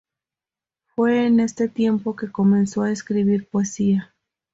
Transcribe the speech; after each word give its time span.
Fue 0.95 1.27
en 1.27 1.39
este 1.39 1.67
tiempo 1.69 2.15
que 2.15 2.31
comenzó 2.31 2.81
a 2.81 2.91
escribir 2.91 3.47
poesía. 3.47 4.15